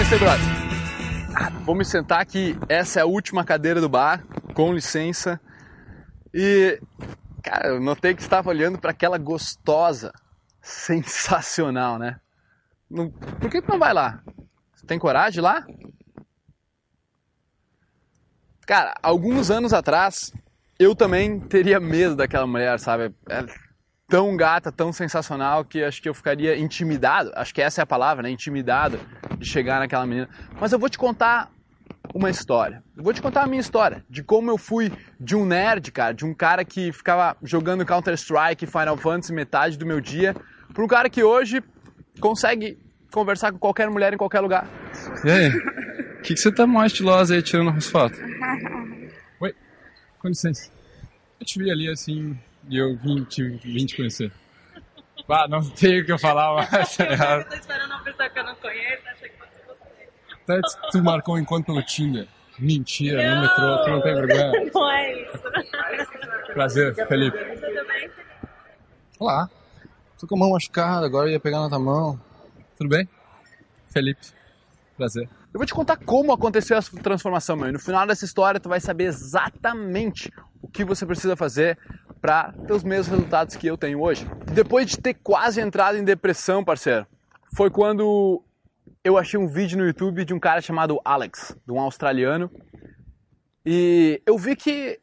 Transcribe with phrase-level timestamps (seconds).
[0.00, 0.46] licença brother.
[1.36, 2.56] Ah, vou me sentar aqui.
[2.70, 4.24] Essa é a última cadeira do bar,
[4.54, 5.38] com licença.
[6.32, 6.80] E,
[7.42, 10.10] cara, eu notei que estava olhando para aquela gostosa.
[10.62, 12.18] Sensacional, né?
[12.88, 14.22] Por que, que não vai lá?
[14.74, 15.66] Você tem coragem lá?
[18.66, 20.32] Cara, alguns anos atrás,
[20.78, 23.14] eu também teria medo daquela mulher, sabe?
[23.28, 23.69] É
[24.10, 27.30] tão gata, tão sensacional que acho que eu ficaria intimidado.
[27.34, 28.30] Acho que essa é a palavra, né?
[28.30, 28.98] Intimidado
[29.38, 30.28] de chegar naquela menina.
[30.60, 31.48] Mas eu vou te contar
[32.12, 32.82] uma história.
[32.96, 36.12] Eu vou te contar a minha história de como eu fui de um nerd, cara,
[36.12, 40.34] de um cara que ficava jogando Counter Strike, Final Fantasy metade do meu dia,
[40.74, 41.62] para um cara que hoje
[42.18, 42.76] consegue
[43.12, 44.68] conversar com qualquer mulher em qualquer lugar.
[45.24, 45.48] E aí?
[45.50, 48.18] O que, que você tá mais estilosa aí tirando as fotos?
[49.40, 49.54] Oi,
[50.18, 50.68] com licença.
[51.38, 52.36] Eu te vi ali assim
[52.70, 54.32] e eu vim te, vim te conhecer.
[55.28, 56.98] Ah, não tenho o que eu falar, mas.
[56.98, 60.08] eu tô esperando uma pessoa que eu não conheço, achei que fosse você.
[60.32, 60.60] Até
[60.90, 62.26] tu marcou um encontro pelo Tinder.
[62.58, 63.36] Mentira, não.
[63.36, 64.52] no metrô, tu não tem vergonha.
[64.74, 66.52] Não é isso.
[66.52, 67.38] Prazer, Felipe.
[67.38, 68.10] Tudo bem?
[69.18, 69.48] Olá.
[70.18, 72.20] Tô com a mão machucada, agora eu ia pegar na tua mão.
[72.76, 73.08] Tudo bem?
[73.86, 74.20] Felipe.
[74.96, 75.26] Prazer.
[75.54, 77.68] Eu vou te contar como aconteceu essa transformação, meu.
[77.68, 81.78] E no final dessa história, tu vai saber exatamente o que você precisa fazer
[82.20, 84.28] para ter os mesmos resultados que eu tenho hoje.
[84.52, 87.06] Depois de ter quase entrado em depressão, parceiro,
[87.56, 88.42] foi quando
[89.02, 92.50] eu achei um vídeo no YouTube de um cara chamado Alex, de um australiano,
[93.64, 94.98] e eu vi que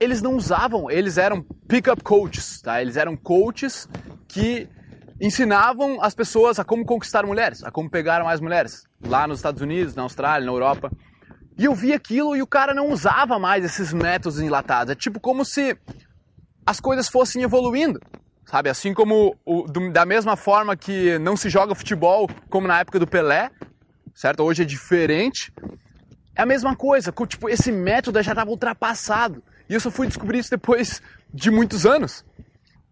[0.00, 2.80] eles não usavam, eles eram pick-up coaches, tá?
[2.80, 3.88] Eles eram coaches
[4.28, 4.68] que
[5.20, 9.60] ensinavam as pessoas a como conquistar mulheres, a como pegar mais mulheres, lá nos Estados
[9.60, 10.90] Unidos, na Austrália, na Europa.
[11.58, 14.92] E eu vi aquilo e o cara não usava mais esses métodos enlatados.
[14.92, 15.76] É tipo como se
[16.68, 17.98] as coisas fossem evoluindo,
[18.44, 18.68] sabe?
[18.68, 22.98] Assim como o, do, da mesma forma que não se joga futebol como na época
[22.98, 23.50] do Pelé,
[24.14, 24.42] certo?
[24.42, 25.50] Hoje é diferente.
[26.36, 29.42] É a mesma coisa, tipo, esse método já estava ultrapassado.
[29.66, 31.00] E eu só fui descobrir isso depois
[31.32, 32.22] de muitos anos.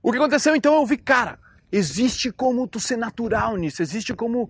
[0.03, 1.39] O que aconteceu então eu vi, cara,
[1.71, 4.49] existe como tu ser natural nisso, existe como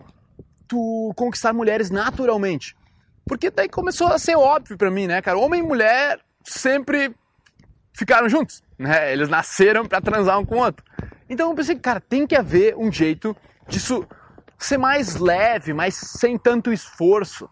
[0.69, 2.77] tu conquistar mulheres naturalmente.
[3.25, 5.37] Porque daí começou a ser óbvio para mim, né, cara?
[5.37, 7.13] Homem e mulher sempre
[7.93, 9.13] ficaram juntos, né?
[9.13, 10.85] Eles nasceram para transar um com o outro.
[11.29, 13.37] Então eu pensei, cara, tem que haver um jeito
[13.69, 14.07] disso
[14.59, 17.49] ser mais leve, mais sem tanto esforço.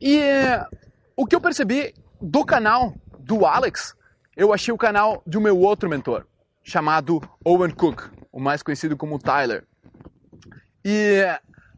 [0.00, 0.64] E eh,
[1.16, 3.94] o que eu percebi do canal do Alex,
[4.36, 6.26] eu achei o canal do meu outro mentor,
[6.62, 9.64] chamado Owen Cook, o mais conhecido como Tyler.
[10.84, 11.24] E,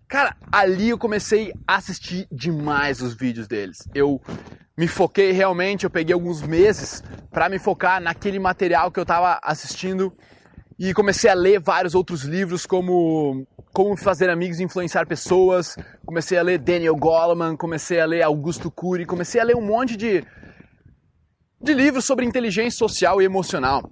[0.09, 3.89] cara, ali eu comecei a assistir demais os vídeos deles.
[3.95, 4.21] Eu
[4.77, 9.41] me foquei realmente, eu peguei alguns meses para me focar naquele material que eu estava
[9.43, 10.13] assistindo
[10.79, 15.77] e comecei a ler vários outros livros como como fazer amigos e influenciar pessoas.
[16.05, 19.99] Comecei a ler Daniel Goleman, comecei a ler Augusto Cury, comecei a ler um monte
[19.99, 20.25] de,
[21.61, 23.91] de livros sobre inteligência social e emocional.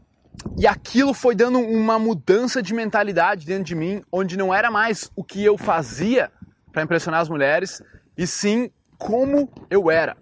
[0.59, 5.11] E aquilo foi dando uma mudança de mentalidade dentro de mim, onde não era mais
[5.17, 6.31] o que eu fazia
[6.73, 7.83] para impressionar as mulheres,
[8.17, 10.17] e sim como eu era.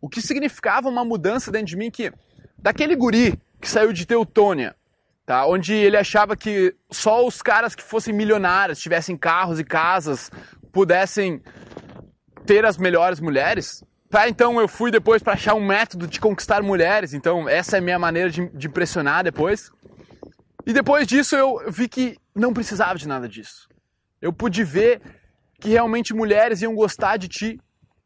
[0.00, 2.12] O que significava uma mudança dentro de mim que
[2.58, 4.76] daquele guri que saiu de Teutônia
[5.28, 5.46] tá?
[5.46, 10.30] onde ele achava que só os caras que fossem milionários, tivessem carros e casas,
[10.72, 11.42] pudessem
[12.46, 13.84] ter as melhores mulheres.
[14.10, 17.78] Tá, então eu fui depois para achar um método de conquistar mulheres, então essa é
[17.78, 19.70] a minha maneira de, de impressionar depois.
[20.66, 23.68] E depois disso eu vi que não precisava de nada disso.
[24.20, 25.00] Eu pude ver
[25.60, 27.60] que realmente mulheres iam gostar de ti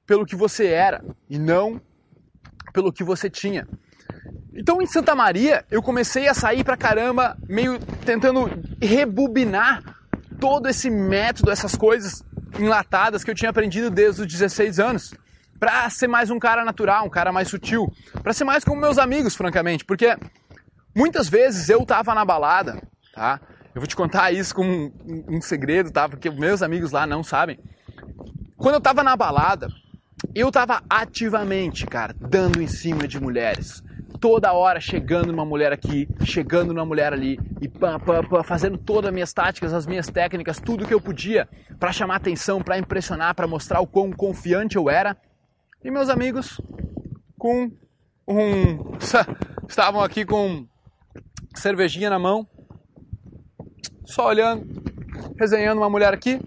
[0.04, 1.80] pelo que você era e não
[2.72, 3.68] pelo que você tinha.
[4.52, 9.82] Então em Santa Maria eu comecei a sair pra caramba, meio tentando rebobinar
[10.40, 12.24] todo esse método, essas coisas
[12.58, 15.14] enlatadas que eu tinha aprendido desde os 16 anos,
[15.62, 17.86] para ser mais um cara natural, um cara mais sutil,
[18.20, 20.18] para ser mais como meus amigos, francamente, porque
[20.92, 22.82] muitas vezes eu tava na balada,
[23.14, 23.40] tá?
[23.72, 26.08] Eu vou te contar isso como um, um segredo, tá?
[26.08, 27.60] Porque meus amigos lá não sabem.
[28.56, 29.68] Quando eu tava na balada,
[30.34, 33.84] eu tava ativamente, cara, dando em cima de mulheres
[34.22, 38.78] toda hora chegando numa mulher aqui, chegando numa mulher ali e pam, pam, pam, fazendo
[38.78, 41.48] todas as minhas táticas, as minhas técnicas, tudo que eu podia
[41.78, 45.16] para chamar atenção, para impressionar, para mostrar o quão confiante eu era.
[45.84, 46.60] E meus amigos
[47.36, 47.72] com
[48.28, 48.96] um
[49.68, 50.64] estavam aqui com
[51.56, 52.46] cervejinha na mão,
[54.04, 54.64] só olhando,
[55.36, 56.40] resenhando uma mulher aqui,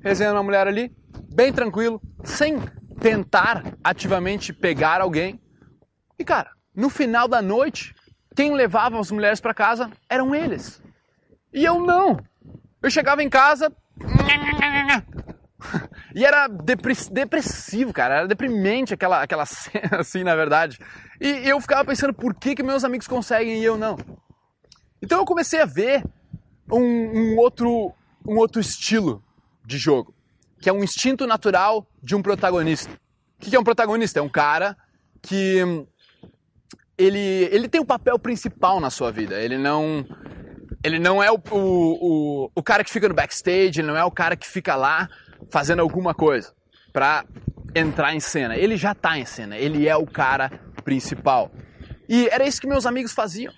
[0.00, 0.94] resenhando uma mulher ali,
[1.34, 2.60] bem tranquilo, sem
[3.00, 5.40] tentar ativamente pegar alguém.
[6.16, 7.96] E cara, no final da noite,
[8.36, 10.80] quem levava as mulheres para casa eram eles.
[11.52, 12.16] E eu não.
[12.80, 13.72] Eu chegava em casa,
[16.14, 18.18] E era depressivo, cara.
[18.18, 20.78] Era deprimente aquela, aquela cena, assim, na verdade.
[21.20, 23.96] E eu ficava pensando por que, que meus amigos conseguem e eu não.
[25.02, 26.02] Então eu comecei a ver
[26.70, 27.92] um, um outro,
[28.26, 29.22] um outro estilo
[29.64, 30.14] de jogo,
[30.60, 32.90] que é um instinto natural de um protagonista.
[33.40, 34.18] O que é um protagonista?
[34.18, 34.76] É um cara
[35.22, 35.86] que
[36.96, 39.40] ele, ele tem o um papel principal na sua vida.
[39.40, 40.04] Ele não
[40.82, 41.58] ele não é o, o,
[42.46, 45.08] o, o, cara que fica no backstage, ele não é o cara que fica lá
[45.50, 46.52] fazendo alguma coisa
[46.92, 47.24] para
[47.74, 48.56] entrar em cena.
[48.56, 50.50] Ele já está em cena, ele é o cara
[50.84, 51.50] principal.
[52.08, 53.52] E era isso que meus amigos faziam.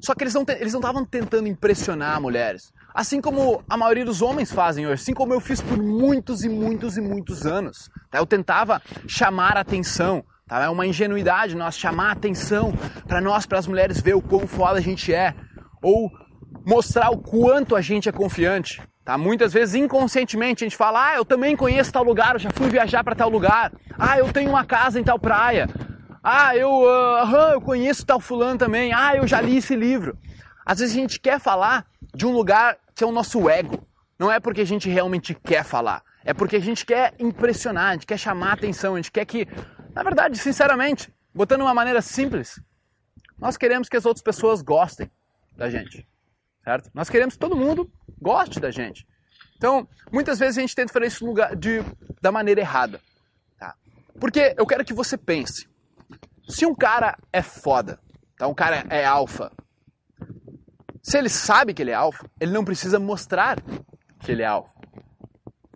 [0.00, 2.72] Só que eles não eles não estavam tentando impressionar mulheres.
[2.94, 6.48] Assim como a maioria dos homens fazem hoje, assim como eu fiz por muitos e
[6.48, 7.90] muitos e muitos anos.
[8.10, 8.18] Tá?
[8.18, 10.62] Eu tentava chamar a atenção, tá?
[10.62, 12.72] é uma ingenuidade nós chamar a atenção
[13.08, 15.34] para nós, para as mulheres, ver o quão foda a gente é.
[15.82, 16.10] Ou
[16.66, 18.80] mostrar o quanto a gente é confiante.
[19.04, 19.18] Tá?
[19.18, 22.70] Muitas vezes, inconscientemente, a gente fala: Ah, eu também conheço tal lugar, eu já fui
[22.70, 23.70] viajar para tal lugar.
[23.98, 25.68] Ah, eu tenho uma casa em tal praia.
[26.22, 28.94] Ah, eu, uh, eu conheço tal fulano também.
[28.94, 30.16] Ah, eu já li esse livro.
[30.64, 31.84] Às vezes a gente quer falar
[32.14, 33.86] de um lugar que é o nosso ego.
[34.18, 36.02] Não é porque a gente realmente quer falar.
[36.24, 39.46] É porque a gente quer impressionar, a gente quer chamar atenção, a gente quer que,
[39.94, 42.58] na verdade, sinceramente, botando uma maneira simples,
[43.38, 45.10] nós queremos que as outras pessoas gostem
[45.54, 46.08] da gente
[46.64, 46.90] certo?
[46.94, 47.90] Nós queremos que todo mundo
[48.24, 49.06] goste da gente.
[49.56, 51.80] Então, muitas vezes a gente tenta fazer isso lugar de,
[52.20, 53.00] da maneira errada.
[53.58, 53.74] Tá?
[54.18, 55.68] Porque eu quero que você pense:
[56.48, 58.00] se um cara é foda,
[58.38, 58.48] tá?
[58.48, 59.52] um cara é alfa,
[61.02, 63.62] se ele sabe que ele é alfa, ele não precisa mostrar
[64.20, 64.72] que ele é alfa.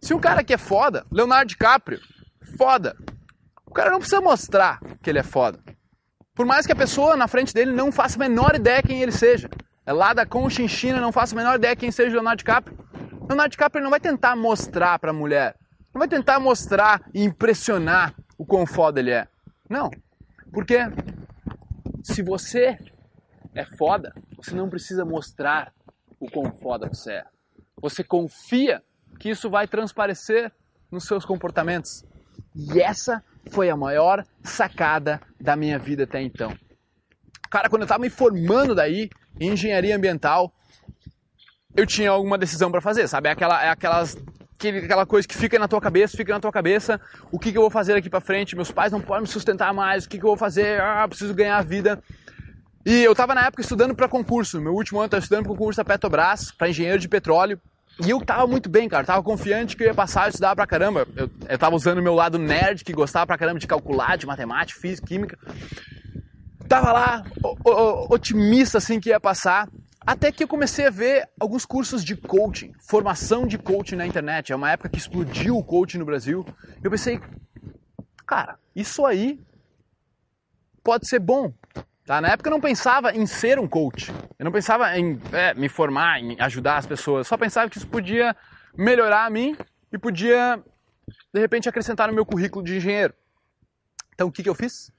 [0.00, 2.00] Se um cara que é foda, Leonardo DiCaprio,
[2.56, 2.97] foda,
[3.67, 5.61] o cara não precisa mostrar que ele é foda.
[6.35, 9.12] Por mais que a pessoa na frente dele não faça a menor ideia quem ele
[9.12, 9.50] seja
[9.93, 12.79] lá da Conchinchina, não faço a menor ideia quem seja o Leonardo DiCaprio.
[13.29, 15.56] Leonardo DiCaprio não vai tentar mostrar para a mulher,
[15.94, 19.26] não vai tentar mostrar e impressionar o quão foda ele é.
[19.69, 19.90] Não.
[20.52, 20.79] Porque
[22.02, 22.79] se você
[23.55, 25.73] é foda, você não precisa mostrar
[26.20, 27.25] o quão foda você é.
[27.81, 28.82] Você confia
[29.19, 30.52] que isso vai transparecer
[30.90, 32.05] nos seus comportamentos.
[32.55, 36.56] E essa foi a maior sacada da minha vida até então.
[37.50, 39.08] Cara, quando eu estava me formando daí,
[39.40, 40.52] em engenharia ambiental,
[41.76, 43.29] eu tinha alguma decisão para fazer, sabe?
[43.29, 44.17] É aquela, é aquelas,
[44.85, 47.00] aquela coisa que fica na tua cabeça, fica na tua cabeça,
[47.31, 48.56] o que, que eu vou fazer aqui para frente?
[48.56, 50.81] Meus pais não podem me sustentar mais, o que, que eu vou fazer?
[50.81, 52.02] Ah, preciso ganhar a vida.
[52.85, 55.76] E eu estava na época estudando para concurso, meu último ano estava estudando para concurso
[55.76, 57.61] da Petrobras, para engenheiro de petróleo.
[58.05, 59.05] E eu tava muito bem, cara.
[59.05, 61.06] Tava confiante que eu ia passar, eu estudava pra caramba.
[61.17, 64.25] Eu, eu tava usando o meu lado nerd, que gostava pra caramba de calcular, de
[64.25, 65.37] matemática, física, química
[66.69, 67.25] tava lá
[68.11, 69.69] otimista assim que ia passar,
[70.06, 74.53] até que eu comecei a ver alguns cursos de coaching, formação de coaching na internet.
[74.53, 76.47] É uma época que explodiu o coaching no Brasil.
[76.82, 77.20] Eu pensei,
[78.26, 79.41] cara, isso aí
[80.82, 81.53] pode ser bom.
[82.06, 82.23] Tá?
[82.23, 84.11] Na época eu não pensava em ser um coach.
[84.38, 87.26] Eu não pensava em é, me formar, em ajudar as pessoas.
[87.26, 88.35] Eu só pensava que isso podia
[88.75, 89.56] melhorar a mim
[89.93, 90.62] e podia,
[91.35, 93.12] de repente, acrescentar no meu currículo de engenheiro.
[94.14, 94.90] Então o que, que eu fiz?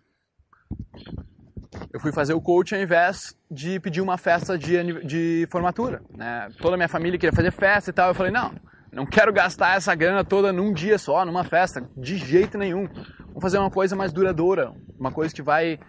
[1.92, 6.02] Eu fui fazer o coach ao invés de pedir uma festa de, de formatura.
[6.16, 6.50] Né?
[6.60, 8.10] Toda a minha família queria fazer festa e tal.
[8.10, 8.54] Eu falei, não,
[8.92, 12.88] não quero gastar essa grana toda num dia só, numa festa, de jeito nenhum.
[13.32, 15.80] Vou fazer uma coisa mais duradoura, uma coisa que vai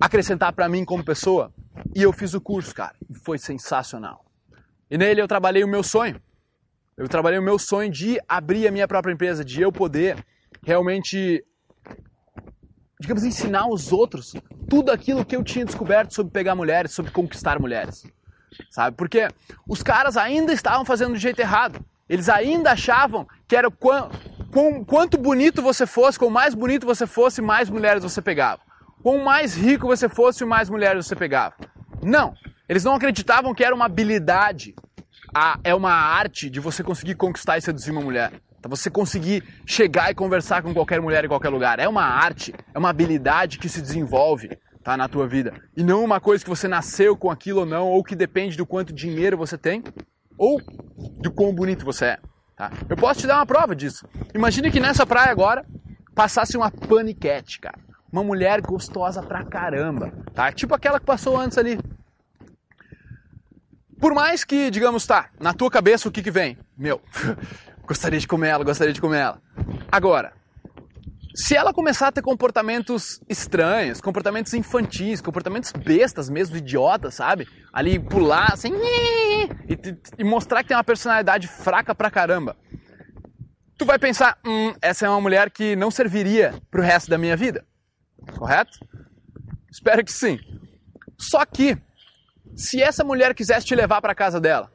[0.00, 1.52] acrescentar para mim como pessoa.
[1.94, 4.24] E eu fiz o curso, cara, e foi sensacional.
[4.90, 6.20] E nele eu trabalhei o meu sonho.
[6.96, 10.24] Eu trabalhei o meu sonho de abrir a minha própria empresa, de eu poder
[10.64, 11.44] realmente
[13.00, 14.34] digamos, ensinar aos outros
[14.68, 18.06] tudo aquilo que eu tinha descoberto sobre pegar mulheres, sobre conquistar mulheres.
[18.70, 18.96] Sabe?
[18.96, 19.28] Porque
[19.66, 21.84] os caras ainda estavam fazendo do jeito errado.
[22.08, 24.10] Eles ainda achavam que era quão,
[24.86, 28.62] quanto bonito você fosse, quanto mais bonito você fosse, mais mulheres você pegava.
[29.02, 31.54] Quanto mais rico você fosse, mais mulheres você pegava.
[32.02, 32.34] Não.
[32.68, 34.74] Eles não acreditavam que era uma habilidade,
[35.34, 38.32] a, é uma arte de você conseguir conquistar e seduzir uma mulher.
[38.60, 38.68] Tá?
[38.68, 41.78] Você conseguir chegar e conversar com qualquer mulher em qualquer lugar.
[41.78, 44.50] É uma arte, é uma habilidade que se desenvolve
[44.82, 45.52] tá, na tua vida.
[45.76, 48.66] E não uma coisa que você nasceu com aquilo ou não, ou que depende do
[48.66, 49.82] quanto dinheiro você tem,
[50.36, 50.60] ou
[51.20, 52.18] do quão bonito você é.
[52.56, 52.72] Tá?
[52.88, 54.06] Eu posso te dar uma prova disso.
[54.34, 55.64] Imagine que nessa praia agora
[56.14, 57.78] passasse uma paniquete, cara.
[58.10, 60.50] Uma mulher gostosa pra caramba, tá?
[60.50, 61.78] Tipo aquela que passou antes ali.
[64.00, 66.56] Por mais que, digamos, tá, na tua cabeça o que que vem?
[66.76, 67.00] Meu,
[67.88, 69.42] Gostaria de comer ela, gostaria de comer ela.
[69.90, 70.34] Agora,
[71.34, 77.48] se ela começar a ter comportamentos estranhos, comportamentos infantis, comportamentos bestas mesmo, idiotas, sabe?
[77.72, 78.74] Ali pular assim
[79.66, 79.78] e,
[80.18, 82.54] e, mostrar que tem uma personalidade fraca pra caramba.
[83.78, 87.36] tu vai pensar, hum, essa é uma mulher que não serviria pro resto da minha
[87.36, 87.64] vida.
[88.36, 88.78] Correto?
[89.70, 90.38] Espero que sim.
[91.16, 91.78] Só que,
[92.54, 94.70] se essa mulher quisesse te levar para casa dela,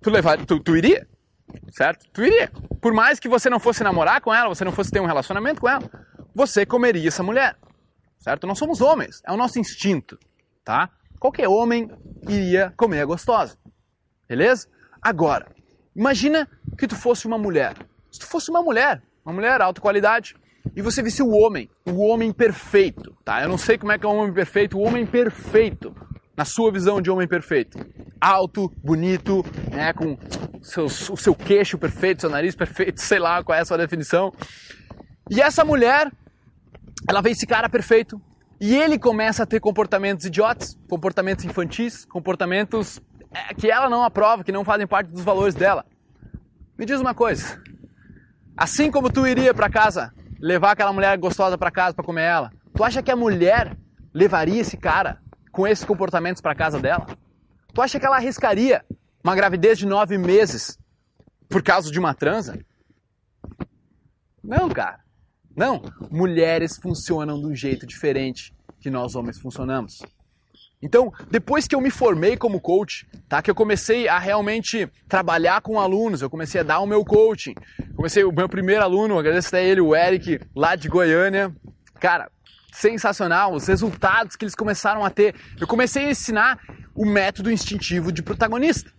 [0.00, 1.06] tu, levar, tu, tu iria?
[1.72, 2.06] Certo?
[2.12, 2.52] Tu iria.
[2.80, 5.60] Por mais que você não fosse namorar com ela, você não fosse ter um relacionamento
[5.60, 5.90] com ela,
[6.34, 7.56] você comeria essa mulher.
[8.18, 8.46] Certo?
[8.46, 10.18] Nós somos homens, é o nosso instinto,
[10.62, 10.90] tá?
[11.18, 11.90] Qualquer homem
[12.28, 13.56] iria comer a gostosa.
[14.28, 14.68] Beleza?
[15.00, 15.46] Agora,
[15.96, 16.48] imagina
[16.78, 17.74] que tu fosse uma mulher.
[18.10, 20.36] Se tu fosse uma mulher, uma mulher alta qualidade,
[20.76, 23.42] e você visse o homem, o homem perfeito, tá?
[23.42, 25.94] Eu não sei como é que é o homem perfeito, o homem perfeito,
[26.36, 27.78] na sua visão de homem perfeito.
[28.20, 30.16] Alto, bonito, né, com
[30.62, 34.32] seus, o seu queixo perfeito, seu nariz perfeito, sei lá qual é a sua definição.
[35.30, 36.10] E essa mulher,
[37.08, 38.20] ela vê esse cara perfeito
[38.60, 43.00] e ele começa a ter comportamentos idiotas, comportamentos infantis, comportamentos
[43.32, 45.84] é, que ela não aprova, que não fazem parte dos valores dela.
[46.78, 47.60] Me diz uma coisa.
[48.56, 52.50] Assim como tu iria para casa levar aquela mulher gostosa para casa para comer ela,
[52.74, 53.76] tu acha que a mulher
[54.12, 55.21] levaria esse cara
[55.52, 57.06] com esses comportamentos para casa dela?
[57.72, 58.84] Tu acha que ela arriscaria
[59.22, 60.78] uma gravidez de nove meses
[61.48, 62.58] por causa de uma transa?
[64.42, 65.00] Não, cara.
[65.54, 65.82] Não.
[66.10, 70.00] Mulheres funcionam de um jeito diferente que nós homens funcionamos.
[70.82, 73.40] Então, depois que eu me formei como coach, tá?
[73.40, 77.54] Que eu comecei a realmente trabalhar com alunos, eu comecei a dar o meu coaching.
[77.94, 81.54] Comecei o meu primeiro aluno, agradeço a ele, o Eric, lá de Goiânia.
[82.00, 82.31] Cara,
[82.72, 85.34] sensacional, os resultados que eles começaram a ter.
[85.60, 86.58] Eu comecei a ensinar
[86.94, 88.90] o método instintivo de protagonista.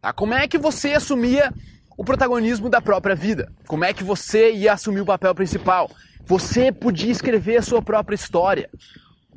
[0.00, 0.12] Tá?
[0.12, 1.52] Como é que você assumia
[1.96, 3.52] o protagonismo da própria vida?
[3.66, 5.90] Como é que você ia assumir o papel principal?
[6.24, 8.68] Você podia escrever a sua própria história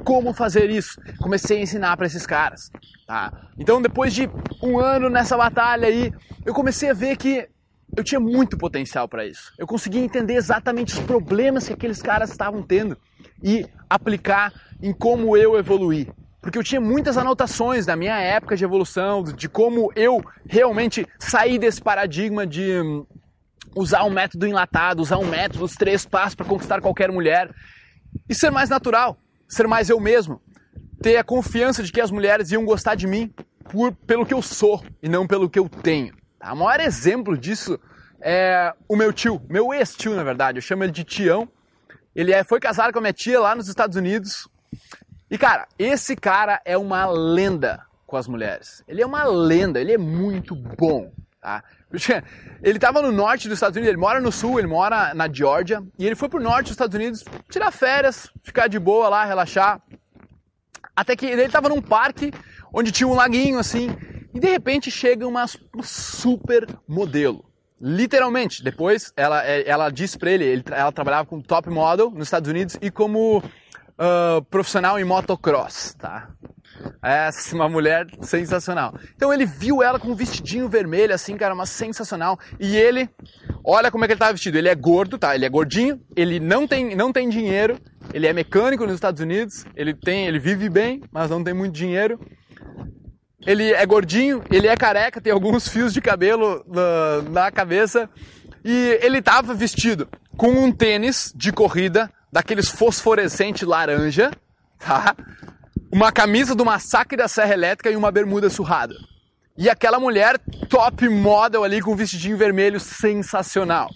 [0.04, 1.00] como fazer isso.
[1.20, 2.72] Comecei a ensinar para esses caras.
[3.06, 3.50] Tá?
[3.58, 4.30] Então, depois de
[4.64, 6.14] um ano nessa batalha aí,
[6.46, 7.48] eu comecei a ver que
[7.96, 9.52] eu tinha muito potencial para isso.
[9.58, 12.98] Eu conseguia entender exatamente os problemas que aqueles caras estavam tendo
[13.44, 16.10] e aplicar em como eu evoluí.
[16.42, 21.60] Porque eu tinha muitas anotações na minha época de evolução, de como eu realmente saí
[21.60, 23.06] desse paradigma de hum,
[23.76, 27.54] usar um método enlatado, usar um método, os três passos para conquistar qualquer mulher
[28.28, 29.18] e ser mais natural
[29.52, 30.42] ser mais eu mesmo,
[31.02, 33.32] ter a confiança de que as mulheres iam gostar de mim
[33.66, 36.16] por, pelo que eu sou e não pelo que eu tenho.
[36.40, 36.54] Tá?
[36.54, 37.78] O maior exemplo disso
[38.22, 41.48] é o meu tio, meu ex-tio na verdade, eu chamo ele de Tião.
[42.16, 44.48] Ele é, foi casado com a minha tia lá nos Estados Unidos.
[45.30, 48.84] E cara, esse cara é uma lenda com as mulheres.
[48.88, 51.12] Ele é uma lenda, ele é muito bom.
[51.40, 51.64] Tá?
[52.62, 55.84] Ele estava no norte dos Estados Unidos, ele mora no sul, ele mora na Georgia,
[55.98, 59.82] e ele foi pro norte dos Estados Unidos tirar férias, ficar de boa lá, relaxar.
[60.96, 62.32] Até que ele estava num parque
[62.72, 63.90] onde tinha um laguinho assim,
[64.34, 65.46] e de repente chega uma
[65.82, 67.51] super modelo.
[67.82, 72.28] Literalmente, depois ela, é, ela disse pra ele, ele ela trabalhava como top model nos
[72.28, 76.30] Estados Unidos e como uh, profissional em motocross, tá?
[77.02, 78.94] Essa é uma mulher sensacional.
[79.16, 82.40] Então ele viu ela com um vestidinho vermelho, assim, cara, uma sensacional.
[82.60, 83.10] E ele,
[83.64, 84.58] olha como é que ele tava vestido.
[84.58, 85.36] Ele é gordo, tá?
[85.36, 87.80] Ele é gordinho, ele não tem, não tem dinheiro,
[88.14, 91.74] ele é mecânico nos Estados Unidos, ele tem, ele vive bem, mas não tem muito
[91.74, 92.20] dinheiro.
[93.46, 98.10] Ele é gordinho, ele é careca, tem alguns fios de cabelo na, na cabeça.
[98.64, 100.08] E ele tava vestido
[100.38, 104.32] com um tênis de corrida, daqueles fosforescente laranja,
[104.80, 105.16] tá?
[105.92, 108.96] uma camisa do massacre da Serra Elétrica e uma bermuda surrada.
[109.58, 113.90] E aquela mulher top model ali com um vestidinho vermelho sensacional.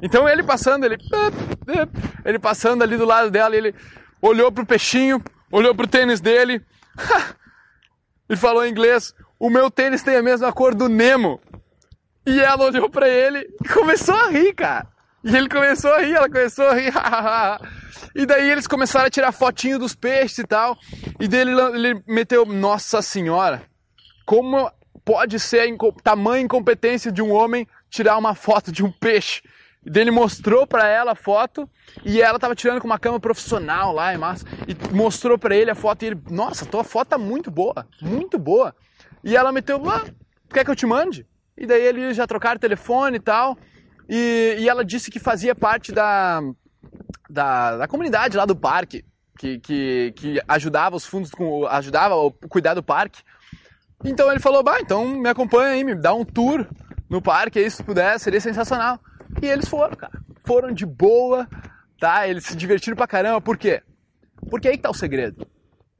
[0.00, 0.96] Então ele passando, ele
[2.24, 3.74] ele passando ali do lado dela, ele
[4.20, 6.62] olhou pro peixinho, olhou pro tênis dele
[8.28, 11.40] e falou em inglês: "O meu tênis tem a mesma cor do Nemo".
[12.26, 14.88] E ela olhou para ele e começou a rir, cara.
[15.22, 16.92] E ele começou a rir, ela começou a rir.
[18.14, 20.76] e daí eles começaram a tirar fotinho dos peixes e tal.
[21.20, 23.62] E daí ele, meteu, nossa senhora,
[24.24, 24.70] como
[25.04, 29.40] pode ser a tamanha incompetência de um homem tirar uma foto de um peixe?
[29.94, 31.68] Ele mostrou para ela a foto
[32.04, 34.44] e ela tava tirando com uma câmera profissional lá, é massa.
[34.66, 38.36] E mostrou para ele a foto e ele, nossa, tua foto tá muito boa, muito
[38.36, 38.74] boa.
[39.22, 40.04] E ela meteu, ah,
[40.52, 41.26] quer que eu te mande?
[41.56, 43.56] E daí eles já trocaram telefone e tal.
[44.08, 46.40] E, e ela disse que fazia parte da,
[47.30, 49.04] da, da comunidade lá do parque,
[49.38, 53.22] que, que, que ajudava os fundos, com, ajudava a cuidar do parque.
[54.04, 56.66] Então ele falou, bah, então me acompanha aí, me dá um tour
[57.08, 59.00] no parque aí se puder, seria sensacional.
[59.42, 60.20] E eles foram, cara.
[60.44, 61.48] Foram de boa,
[62.00, 62.26] tá?
[62.26, 63.82] Eles se divertiram pra caramba, por quê?
[64.50, 65.46] Porque aí que tá o segredo.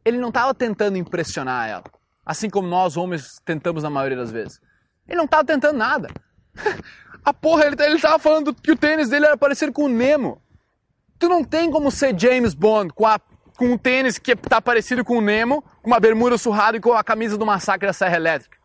[0.05, 1.85] Ele não tava tentando impressionar ela,
[2.25, 4.61] assim como nós homens tentamos na maioria das vezes.
[5.09, 6.09] Ele não tava tentando nada.
[7.25, 10.41] A porra, ele, ele tava falando que o tênis dele era parecido com o Nemo.
[11.19, 13.19] Tu não tem como ser James Bond com, a,
[13.59, 16.93] com um tênis que tá parecido com o Nemo, com uma bermuda surrada e com
[16.93, 18.57] a camisa do massacre da Serra Elétrica.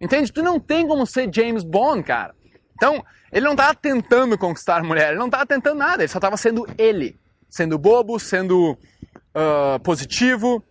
[0.00, 0.32] Entende?
[0.32, 2.34] Tu não tem como ser James Bond, cara.
[2.80, 6.18] Então, ele não tava tentando conquistar a mulher, ele não tava tentando nada, ele só
[6.18, 7.14] tava sendo ele.
[7.46, 10.64] Sendo bobo, sendo uh, positivo,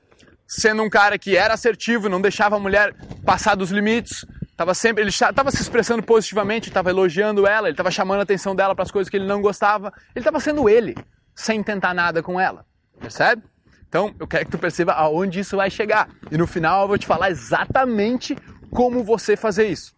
[0.48, 4.26] sendo um cara que era assertivo, não deixava a mulher passar dos limites,
[4.58, 8.56] tava sempre, ele estava se expressando positivamente, estava elogiando ela, ele estava chamando a atenção
[8.56, 10.98] dela para as coisas que ele não gostava, ele estava sendo ele,
[11.36, 12.66] sem tentar nada com ela,
[13.00, 13.44] percebe?
[13.88, 16.10] Então, eu quero que tu perceba aonde isso vai chegar.
[16.32, 18.36] E no final eu vou te falar exatamente
[18.72, 19.94] como você fazer isso.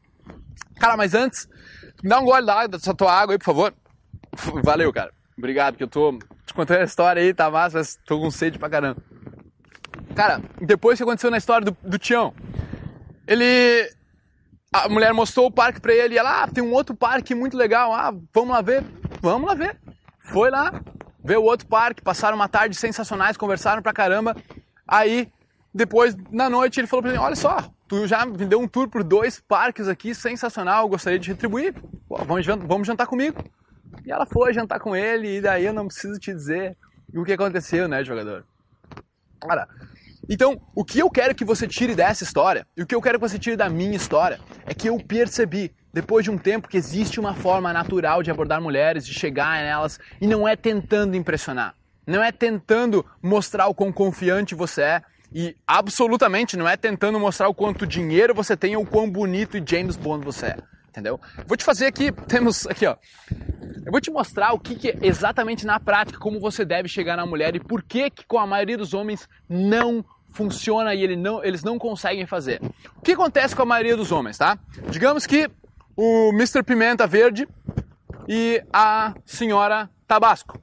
[0.79, 1.47] Cara, mas antes,
[2.03, 3.73] dá um gole da, dessa tua água aí, por favor.
[4.63, 5.11] Valeu, cara.
[5.37, 8.59] Obrigado, que eu tô te contando a história aí, tá massa, mas tô com sede
[8.59, 9.01] pra caramba.
[10.15, 12.33] Cara, depois que aconteceu na história do, do Tião,
[13.27, 13.89] ele.
[14.73, 17.57] A mulher mostrou o parque pra ele e ela, ah, tem um outro parque muito
[17.57, 18.85] legal, ah, vamos lá ver,
[19.21, 19.77] vamos lá ver.
[20.19, 20.81] Foi lá,
[21.21, 24.33] ver o outro parque, passaram uma tarde sensacionais, conversaram pra caramba.
[24.87, 25.29] Aí,
[25.73, 27.57] depois, na noite, ele falou pra mim, olha só,
[27.91, 31.73] tu já me deu um tour por dois parques aqui, sensacional, gostaria de retribuir,
[32.07, 33.43] Pô, vamos, vamos jantar comigo.
[34.05, 36.77] E ela foi jantar com ele, e daí eu não preciso te dizer
[37.13, 38.45] o que aconteceu, né, jogador?
[39.41, 39.67] Cara,
[40.29, 43.19] então, o que eu quero que você tire dessa história, e o que eu quero
[43.19, 46.77] que você tire da minha história, é que eu percebi, depois de um tempo, que
[46.77, 51.75] existe uma forma natural de abordar mulheres, de chegar nelas, e não é tentando impressionar.
[52.07, 55.01] Não é tentando mostrar o quão confiante você é,
[55.33, 59.63] e absolutamente não é tentando mostrar o quanto dinheiro você tem ou quão bonito e
[59.65, 60.57] James Bond você é.
[60.89, 61.19] Entendeu?
[61.47, 62.97] Vou te fazer aqui, temos aqui ó.
[63.85, 67.15] Eu vou te mostrar o que, que é exatamente na prática, como você deve chegar
[67.15, 70.03] na mulher e por que, que com a maioria dos homens não
[70.33, 72.61] funciona e ele não, eles não conseguem fazer.
[72.97, 74.57] O que acontece com a maioria dos homens, tá?
[74.89, 75.49] Digamos que
[75.95, 76.63] o Mr.
[76.63, 77.47] Pimenta Verde
[78.27, 80.61] e a senhora Tabasco.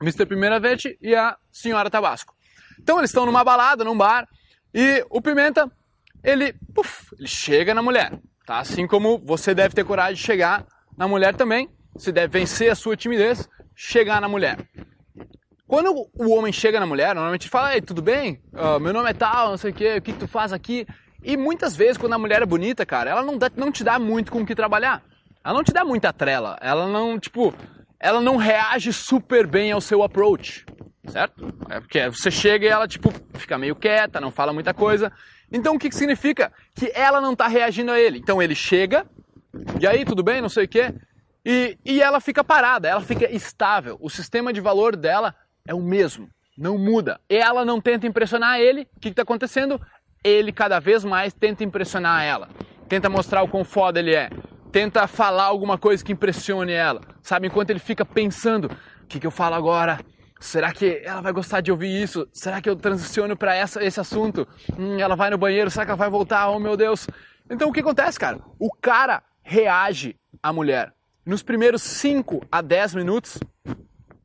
[0.00, 0.26] Mr.
[0.26, 2.34] Pimenta Verde e a senhora Tabasco.
[2.84, 4.28] Então eles estão numa balada, num bar,
[4.74, 5.72] e o Pimenta,
[6.22, 8.12] ele, puff, ele chega na mulher,
[8.44, 8.58] tá?
[8.58, 12.74] Assim como você deve ter coragem de chegar na mulher também, você deve vencer a
[12.74, 14.58] sua timidez, chegar na mulher.
[15.66, 18.42] Quando o homem chega na mulher, normalmente fala, Ei, tudo bem?
[18.52, 20.86] Uh, meu nome é tal, não sei o que, o que, que tu faz aqui?
[21.22, 23.98] E muitas vezes, quando a mulher é bonita, cara, ela não, dá, não te dá
[23.98, 25.02] muito com o que trabalhar.
[25.42, 26.58] Ela não te dá muita trela.
[26.60, 27.54] Ela não, tipo,
[27.98, 30.66] ela não reage super bem ao seu approach
[31.06, 31.52] certo?
[31.68, 35.12] É porque você chega e ela, tipo, fica meio quieta, não fala muita coisa.
[35.52, 36.52] Então o que, que significa?
[36.74, 38.18] Que ela não está reagindo a ele.
[38.18, 39.06] Então ele chega,
[39.80, 40.94] e aí, tudo bem, não sei o quê,
[41.44, 43.96] e, e ela fica parada, ela fica estável.
[44.00, 45.34] O sistema de valor dela
[45.66, 47.20] é o mesmo, não muda.
[47.28, 49.80] Ela não tenta impressionar ele, o que está acontecendo?
[50.22, 52.48] Ele cada vez mais tenta impressionar ela,
[52.88, 54.30] tenta mostrar o quão foda ele é,
[54.72, 57.46] tenta falar alguma coisa que impressione ela, sabe?
[57.46, 58.70] Enquanto ele fica pensando,
[59.02, 60.00] o que, que eu falo agora?
[60.40, 62.28] Será que ela vai gostar de ouvir isso?
[62.32, 64.46] Será que eu transiciono para esse assunto?
[64.78, 66.50] Hum, ela vai no banheiro, será que ela vai voltar?
[66.50, 67.06] Oh meu Deus!
[67.48, 68.40] Então o que acontece, cara?
[68.58, 70.92] O cara reage à mulher.
[71.24, 73.38] Nos primeiros 5 a 10 minutos,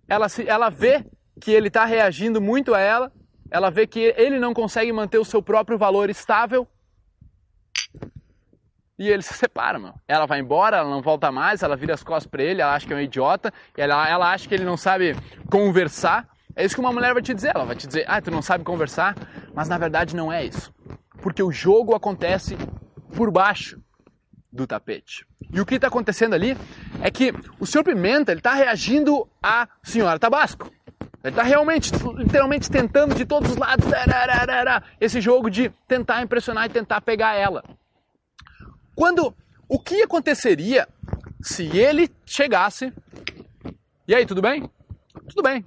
[0.08, 1.06] ela, se, ela vê
[1.39, 3.12] que ele está reagindo muito a ela,
[3.52, 6.67] ela vê que ele não consegue manter o seu próprio valor estável
[9.00, 9.80] e ele se separa.
[10.06, 12.86] Ela vai embora, ela não volta mais, ela vira as costas para ele, ela acha
[12.86, 15.16] que é um idiota, ela, ela acha que ele não sabe
[15.50, 16.28] conversar.
[16.54, 17.54] É isso que uma mulher vai te dizer.
[17.56, 19.16] Ela vai te dizer, ah, tu não sabe conversar,
[19.56, 20.74] mas na verdade não é isso.
[21.22, 22.58] Porque o jogo acontece
[23.16, 23.82] por baixo
[24.52, 25.26] do tapete.
[25.54, 26.58] E o que está acontecendo ali
[27.02, 30.70] é que o senhor Pimenta ele está reagindo à senhora Tabasco.
[31.24, 33.86] Ele está realmente, literalmente tentando de todos os lados
[35.00, 37.64] esse jogo de tentar impressionar e tentar pegar ela.
[39.00, 39.34] Quando
[39.66, 40.86] o que aconteceria
[41.42, 42.92] se ele chegasse?
[44.06, 44.70] E aí, tudo bem?
[45.30, 45.64] Tudo bem.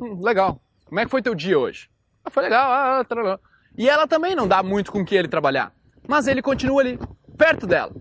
[0.00, 0.60] Hum, legal.
[0.86, 1.88] Como é que foi teu dia hoje?
[2.24, 2.72] Ah, foi legal.
[2.72, 3.38] Ah, ah
[3.78, 5.72] e ela também não dá muito com que ele trabalhar.
[6.08, 6.98] Mas ele continua ali,
[7.38, 7.94] perto dela.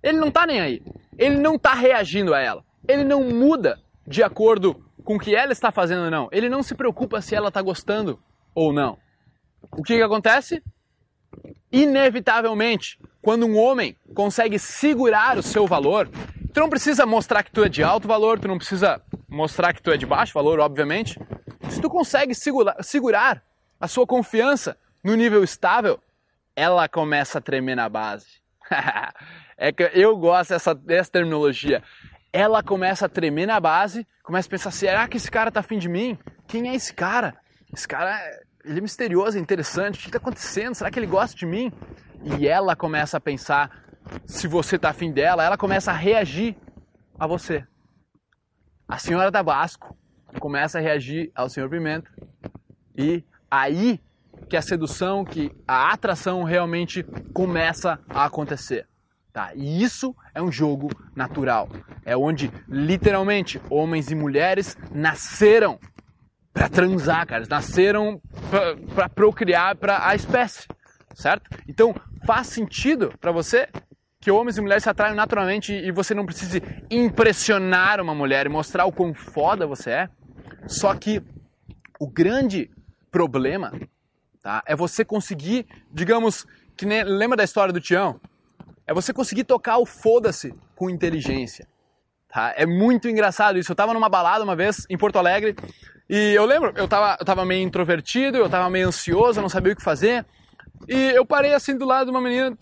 [0.00, 0.84] Ele não tá nem aí.
[1.18, 2.64] Ele não tá reagindo a ela.
[2.86, 6.28] Ele não muda de acordo com o que ela está fazendo não.
[6.30, 8.22] Ele não se preocupa se ela está gostando
[8.54, 8.98] ou não.
[9.72, 10.62] O que, que acontece?
[11.72, 16.08] Inevitavelmente, quando um homem consegue segurar o seu valor,
[16.52, 19.82] tu não precisa mostrar que tu é de alto valor, tu não precisa mostrar que
[19.82, 21.18] tu é de baixo valor, obviamente.
[21.68, 23.42] Se tu consegue segura, segurar
[23.80, 26.00] a sua confiança no nível estável,
[26.56, 28.26] ela começa a tremer na base.
[29.56, 31.82] é que eu gosto dessa, dessa terminologia.
[32.32, 35.78] Ela começa a tremer na base, começa a pensar: será que esse cara tá afim
[35.78, 36.18] de mim?
[36.46, 37.36] Quem é esse cara?
[37.72, 38.20] Esse cara,
[38.64, 39.98] ele é misterioso, é interessante.
[39.98, 40.74] O que está acontecendo?
[40.74, 41.72] Será que ele gosta de mim?
[42.22, 43.70] E ela começa a pensar
[44.24, 46.56] se você está afim dela, ela começa a reagir
[47.18, 47.64] a você.
[48.86, 49.96] A senhora Tabasco
[50.40, 52.10] começa a reagir ao senhor Pimenta
[52.96, 54.00] e aí
[54.48, 57.02] que a sedução, que a atração realmente
[57.34, 58.86] começa a acontecer.
[59.32, 59.52] Tá?
[59.54, 61.68] E isso é um jogo natural.
[62.04, 65.78] É onde literalmente homens e mulheres nasceram
[66.52, 67.44] para transar, cara.
[67.48, 68.20] Nasceram
[68.94, 70.66] para procriar para a espécie,
[71.18, 71.50] certo?
[71.66, 73.68] Então faz sentido para você
[74.20, 78.48] que homens e mulheres se atraem naturalmente e você não precise impressionar uma mulher e
[78.48, 80.08] mostrar o quão foda você é.
[80.66, 81.20] Só que
[81.98, 82.70] o grande
[83.10, 83.72] problema
[84.42, 88.20] tá, é você conseguir, digamos, que nem, lembra da história do Tião?
[88.86, 91.66] É você conseguir tocar o foda-se com inteligência.
[92.28, 92.54] Tá?
[92.56, 93.72] É muito engraçado isso.
[93.72, 95.56] Eu tava numa balada uma vez em Porto Alegre
[96.08, 99.48] e eu lembro, eu tava, eu tava meio introvertido, eu tava meio ansioso, eu não
[99.48, 100.24] sabia o que fazer.
[100.88, 102.56] E eu parei assim do lado de uma menina,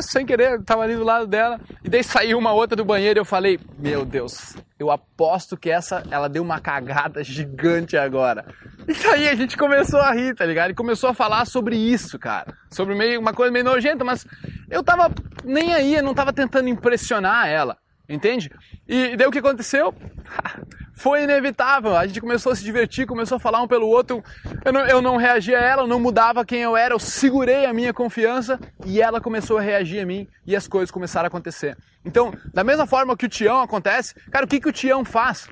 [0.00, 1.60] sem querer, tava ali do lado dela.
[1.84, 5.70] E daí saiu uma outra do banheiro e eu falei: Meu Deus, eu aposto que
[5.70, 8.44] essa, ela deu uma cagada gigante agora.
[8.88, 10.72] E daí a gente começou a rir, tá ligado?
[10.72, 12.52] E começou a falar sobre isso, cara.
[12.70, 14.26] Sobre meio, uma coisa meio nojenta, mas
[14.68, 15.10] eu tava
[15.44, 17.78] nem aí, eu não tava tentando impressionar ela.
[18.10, 18.50] Entende?
[18.88, 19.94] E daí o que aconteceu?
[20.92, 21.96] Foi inevitável.
[21.96, 24.20] A gente começou a se divertir, começou a falar um pelo outro.
[24.64, 27.66] Eu não, eu não reagia a ela, eu não mudava quem eu era, eu segurei
[27.66, 31.28] a minha confiança e ela começou a reagir a mim e as coisas começaram a
[31.28, 31.78] acontecer.
[32.04, 35.48] Então, da mesma forma que o Tião acontece, cara, o que, que o Tião faz?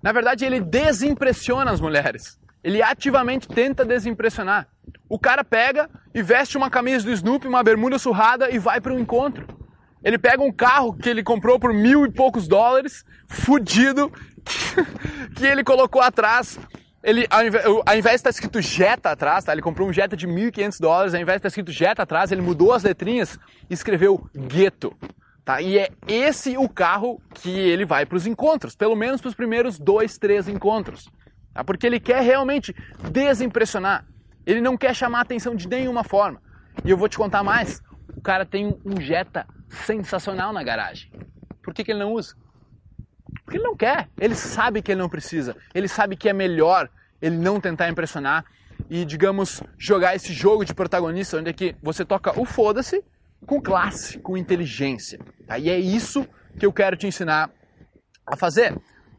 [0.00, 2.38] Na verdade, ele desimpressiona as mulheres.
[2.62, 4.68] Ele ativamente tenta desimpressionar.
[5.08, 8.92] O cara pega e veste uma camisa do Snoopy, uma bermuda surrada e vai para
[8.92, 9.65] um encontro.
[10.02, 14.12] Ele pega um carro que ele comprou por mil e poucos dólares, fudido,
[15.34, 16.58] que ele colocou atrás.
[17.02, 19.52] Ele, ao invés, ao invés de estar escrito Jetta atrás, tá?
[19.52, 22.42] ele comprou um Jetta de 1.500 dólares, ao invés de estar escrito Jetta atrás, ele
[22.42, 23.38] mudou as letrinhas
[23.70, 24.96] e escreveu Gueto.
[25.44, 25.62] Tá?
[25.62, 29.34] E é esse o carro que ele vai para os encontros, pelo menos para os
[29.34, 31.08] primeiros dois, três encontros.
[31.54, 31.62] Tá?
[31.62, 32.74] Porque ele quer realmente
[33.12, 34.04] desimpressionar.
[34.44, 36.42] Ele não quer chamar atenção de nenhuma forma.
[36.84, 37.80] E eu vou te contar mais.
[38.16, 41.10] O cara tem um Jetta sensacional na garagem.
[41.62, 42.34] Por que, que ele não usa?
[43.44, 44.08] Porque ele não quer.
[44.20, 45.56] Ele sabe que ele não precisa.
[45.74, 46.88] Ele sabe que é melhor
[47.20, 48.44] ele não tentar impressionar
[48.90, 53.02] e, digamos, jogar esse jogo de protagonista onde é que você toca o foda-se
[53.46, 55.18] com classe, com inteligência.
[55.46, 55.58] Tá?
[55.58, 56.26] E é isso
[56.58, 57.50] que eu quero te ensinar
[58.26, 58.76] a fazer.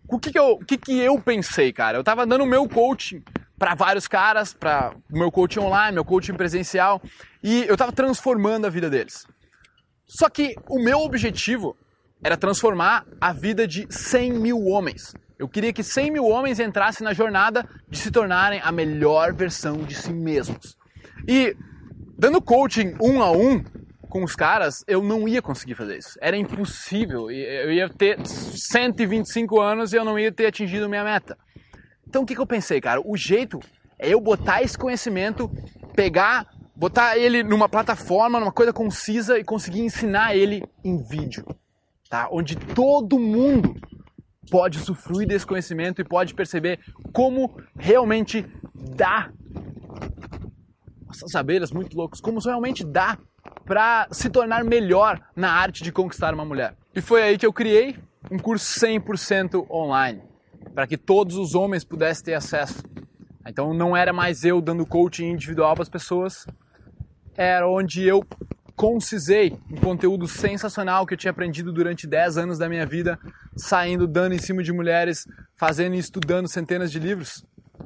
[0.07, 1.97] O que, que, eu, o que, que eu pensei, cara?
[1.97, 3.21] Eu tava dando o meu coaching
[3.57, 7.01] para vários caras, para meu coaching online, meu coaching presencial,
[7.43, 9.25] e eu tava transformando a vida deles.
[10.07, 11.75] Só que o meu objetivo
[12.23, 15.13] era transformar a vida de 100 mil homens.
[15.37, 19.83] Eu queria que 100 mil homens entrassem na jornada de se tornarem a melhor versão
[19.83, 20.75] de si mesmos.
[21.27, 21.55] E
[22.17, 23.63] dando coaching um a um
[24.09, 26.17] com os caras, eu não ia conseguir fazer isso.
[26.21, 27.29] Era impossível.
[27.29, 31.37] Eu ia ter 125 anos e eu não ia ter atingido minha meta.
[32.07, 33.01] Então o que, que eu pensei, cara?
[33.05, 33.59] O jeito
[33.99, 35.51] é eu botar esse conhecimento,
[35.93, 41.45] pegar, botar ele numa plataforma, numa coisa concisa e conseguir ensinar ele em vídeo
[42.09, 42.27] tá?
[42.31, 43.75] onde todo mundo
[44.49, 46.79] pode usufruir desse conhecimento e pode perceber
[47.11, 49.29] como realmente dá.
[51.09, 53.17] Essas abelhas muito loucas, como realmente dá
[53.65, 56.75] para se tornar melhor na arte de conquistar uma mulher.
[56.95, 57.97] E foi aí que eu criei
[58.31, 60.21] um curso 100% online,
[60.73, 62.83] para que todos os homens pudessem ter acesso.
[63.45, 66.45] Então não era mais eu dando coaching individual para as pessoas,
[67.37, 68.25] era onde eu
[68.75, 73.19] concisei um conteúdo sensacional que eu tinha aprendido durante 10 anos da minha vida,
[73.55, 77.45] saindo, dando em cima de mulheres, fazendo e estudando centenas de livros,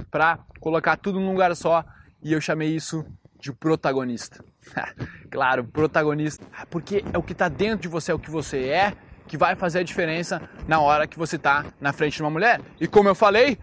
[0.10, 1.86] para colocar tudo num lugar só,
[2.24, 3.06] e eu chamei isso
[3.40, 4.44] de protagonista.
[5.32, 8.94] claro, protagonista, porque é o que está dentro de você, é o que você é,
[9.28, 12.60] que vai fazer a diferença na hora que você está na frente de uma mulher.
[12.82, 13.58] E como eu falei,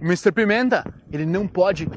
[0.00, 0.30] o Mr.
[0.32, 1.88] Pimenta, ele não pode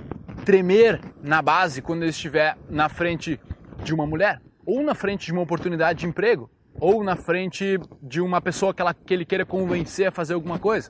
[0.48, 3.38] tremer na base quando ele estiver na frente
[3.84, 8.22] de uma mulher ou na frente de uma oportunidade de emprego, ou na frente de
[8.22, 10.90] uma pessoa que, ela, que ele queira convencer a fazer alguma coisa.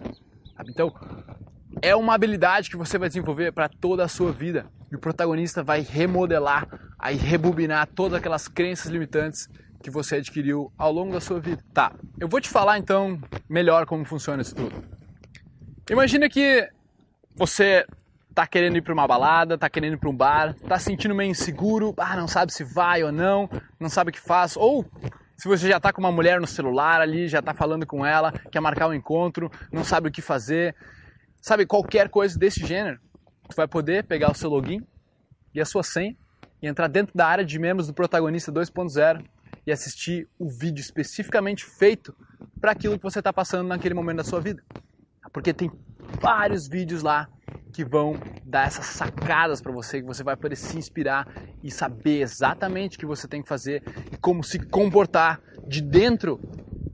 [0.67, 0.93] Então,
[1.82, 4.67] é uma habilidade que você vai desenvolver para toda a sua vida.
[4.91, 6.67] E o protagonista vai remodelar,
[7.00, 9.48] aí rebobinar todas aquelas crenças limitantes
[9.82, 11.63] que você adquiriu ao longo da sua vida.
[11.74, 14.84] Tá, eu vou te falar então melhor como funciona isso tudo.
[15.89, 16.67] Imagina que
[17.36, 17.86] você
[18.38, 21.32] tá querendo ir para uma balada, tá querendo ir para um bar, tá sentindo meio
[21.32, 24.86] inseguro, ah, não sabe se vai ou não, não sabe o que faz, ou
[25.36, 28.32] se você já tá com uma mulher no celular ali, já tá falando com ela,
[28.52, 30.76] quer marcar um encontro, não sabe o que fazer,
[31.41, 33.00] sabe, qualquer coisa desse gênero,
[33.50, 34.86] tu vai poder pegar o seu login
[35.52, 36.15] e a sua senha
[36.62, 39.26] e entrar dentro da área de membros do Protagonista 2.0
[39.65, 42.15] e assistir o vídeo especificamente feito
[42.62, 44.62] para aquilo que você está passando naquele momento da sua vida.
[45.34, 45.71] Porque tem
[46.22, 47.28] vários vídeos lá
[47.74, 51.28] que vão dar essas sacadas para você, que você vai poder se inspirar
[51.63, 56.39] e saber exatamente o que você tem que fazer e como se comportar de dentro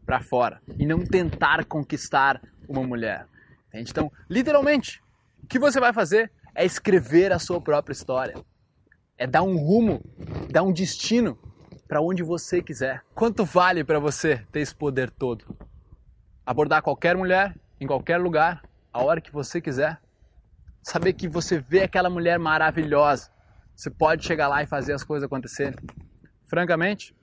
[0.05, 3.27] para fora e não tentar conquistar uma mulher.
[3.69, 3.91] Entende?
[3.91, 5.01] Então, literalmente,
[5.41, 8.35] o que você vai fazer é escrever a sua própria história.
[9.17, 10.03] É dar um rumo,
[10.49, 11.37] dar um destino
[11.87, 13.03] para onde você quiser.
[13.13, 15.45] Quanto vale para você ter esse poder todo?
[16.45, 18.61] Abordar qualquer mulher, em qualquer lugar,
[18.93, 19.99] a hora que você quiser.
[20.83, 23.31] Saber que você vê aquela mulher maravilhosa.
[23.75, 25.79] Você pode chegar lá e fazer as coisas acontecerem.
[26.45, 27.15] Francamente,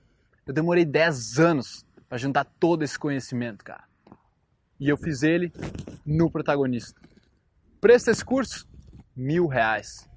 [0.45, 3.83] eu demorei 10 anos para juntar todo esse conhecimento, cara.
[4.79, 5.53] E eu fiz ele
[6.05, 6.99] no protagonista.
[7.79, 8.67] Preço desse curso?
[9.15, 10.09] Mil reais.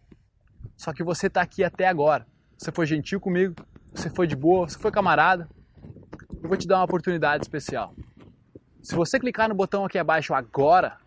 [0.76, 2.26] Só que você está aqui até agora.
[2.58, 3.54] Você foi gentil comigo,
[3.94, 5.48] você foi de boa, você foi camarada,
[6.42, 7.94] eu vou te dar uma oportunidade especial.
[8.82, 10.98] Se você clicar no botão aqui abaixo agora,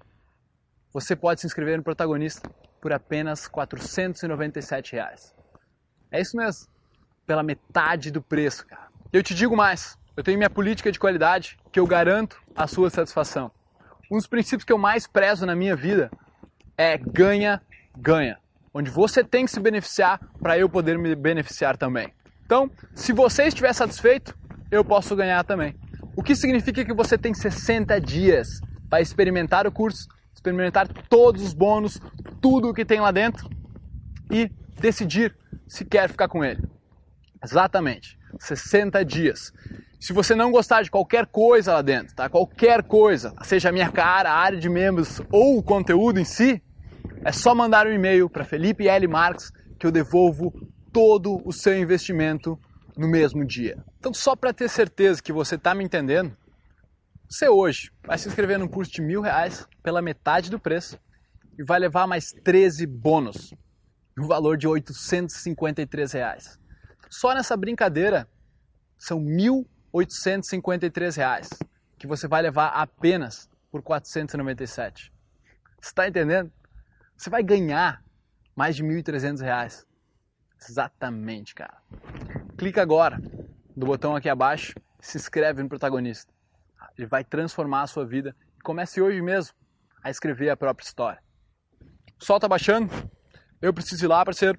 [0.99, 2.49] você pode se inscrever no protagonista
[2.81, 5.31] por apenas 497 reais.
[6.11, 6.67] É isso mesmo,
[7.23, 8.87] pela metade do preço, cara.
[9.13, 12.89] Eu te digo mais, eu tenho minha política de qualidade que eu garanto a sua
[12.89, 13.51] satisfação.
[14.09, 16.09] Um dos princípios que eu mais prezo na minha vida
[16.75, 17.61] é ganha,
[17.95, 18.39] ganha.
[18.73, 22.11] Onde você tem que se beneficiar para eu poder me beneficiar também.
[22.43, 24.35] Então, se você estiver satisfeito,
[24.71, 25.75] eu posso ganhar também.
[26.15, 30.07] O que significa que você tem 60 dias para experimentar o curso,
[30.37, 31.99] experimentar todos os bônus,
[32.39, 33.49] tudo o que tem lá dentro
[34.31, 35.35] e decidir
[35.67, 36.63] se quer ficar com ele.
[37.43, 39.51] Exatamente, 60 dias.
[39.99, 42.29] Se você não gostar de qualquer coisa lá dentro, tá?
[42.29, 46.61] Qualquer coisa, seja a minha cara, a área de membros ou o conteúdo em si,
[47.23, 49.07] é só mandar um e-mail para Felipe L.
[49.07, 50.53] Marques que eu devolvo
[50.93, 52.59] todo o seu investimento
[52.95, 53.83] no mesmo dia.
[53.99, 56.35] Então, só para ter certeza que você está me entendendo,
[57.27, 60.99] você hoje vai se inscrever num curso de mil reais pela metade do preço
[61.57, 63.53] e vai levar mais 13 bônus,
[64.17, 66.59] no valor de 853 reais.
[67.09, 68.27] Só nessa brincadeira
[68.97, 71.47] são 1.853 reais
[71.97, 75.09] que você vai levar apenas por 497.
[75.79, 76.51] Você está entendendo?
[77.15, 78.03] Você vai ganhar
[78.53, 79.87] mais de 1.300 reais.
[80.69, 81.77] Exatamente, cara.
[82.57, 83.21] Clica agora
[83.73, 86.29] no botão aqui abaixo, se inscreve no protagonista.
[86.97, 88.35] Ele vai transformar a sua vida
[88.67, 89.55] comece hoje mesmo
[90.07, 91.21] a escrever a própria história.
[92.19, 92.89] O sol tá baixando,
[93.61, 94.57] eu preciso ir lá, parceiro.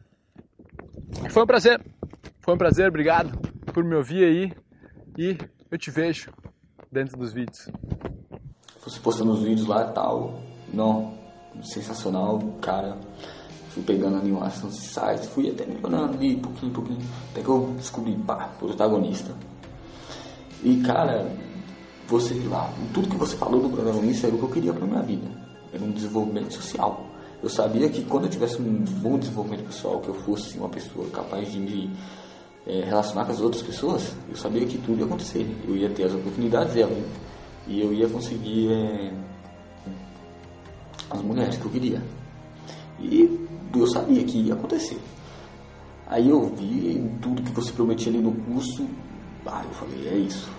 [1.31, 1.81] Foi um prazer,
[2.41, 3.39] foi um prazer, obrigado
[3.73, 4.53] por me ouvir aí
[5.17, 5.39] e
[5.71, 6.31] eu te vejo
[6.93, 7.71] dentro dos vídeos.
[8.85, 11.19] Você postando os vídeos lá e tal, não,
[11.63, 12.99] sensacional, cara
[13.71, 18.15] fui pegando animação de sites, fui até melhorando ali, pouquinho, pouquinho, até que eu descobri,
[18.17, 19.33] pá, protagonista.
[20.63, 21.31] E cara,
[22.09, 25.03] você lá, tudo que você falou do protagonista era o que eu queria pra minha
[25.03, 25.29] vida.
[25.73, 27.07] Era um desenvolvimento social.
[27.43, 31.07] Eu sabia que quando eu tivesse um bom desenvolvimento pessoal, que eu fosse uma pessoa
[31.11, 31.91] capaz de me
[32.67, 35.47] é, relacionar com as outras pessoas, eu sabia que tudo ia acontecer.
[35.69, 36.81] Eu ia ter as oportunidades e,
[37.69, 39.13] e eu ia conseguir é,
[41.11, 42.03] as mulheres que eu queria.
[42.99, 44.99] E eu sabia que ia acontecer.
[46.07, 48.89] Aí eu vi tudo que você prometia ali no curso,
[49.45, 50.58] ah, eu falei, é isso.